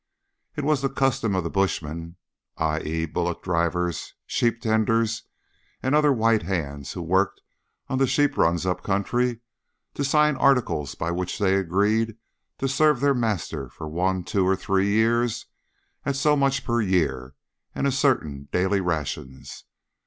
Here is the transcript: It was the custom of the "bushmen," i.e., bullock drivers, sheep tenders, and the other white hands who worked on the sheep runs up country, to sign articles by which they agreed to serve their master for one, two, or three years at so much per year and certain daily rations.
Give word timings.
It 0.55 0.63
was 0.63 0.81
the 0.81 0.89
custom 0.89 1.35
of 1.35 1.43
the 1.43 1.49
"bushmen," 1.51 2.15
i.e., 2.57 3.05
bullock 3.05 3.43
drivers, 3.43 4.15
sheep 4.25 4.59
tenders, 4.59 5.25
and 5.83 5.93
the 5.93 5.97
other 5.99 6.11
white 6.11 6.41
hands 6.41 6.93
who 6.93 7.03
worked 7.03 7.39
on 7.87 7.99
the 7.99 8.07
sheep 8.07 8.35
runs 8.35 8.65
up 8.65 8.81
country, 8.81 9.41
to 9.93 10.03
sign 10.03 10.37
articles 10.37 10.95
by 10.95 11.11
which 11.11 11.37
they 11.37 11.53
agreed 11.55 12.17
to 12.57 12.67
serve 12.67 12.99
their 12.99 13.13
master 13.13 13.69
for 13.69 13.87
one, 13.87 14.23
two, 14.23 14.43
or 14.43 14.55
three 14.55 14.89
years 14.89 15.45
at 16.03 16.15
so 16.15 16.35
much 16.35 16.65
per 16.65 16.81
year 16.81 17.35
and 17.75 17.93
certain 17.93 18.49
daily 18.51 18.81
rations. 18.81 19.65